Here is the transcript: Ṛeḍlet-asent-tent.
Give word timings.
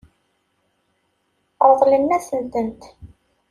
Ṛeḍlet-asent-tent. 1.69 2.81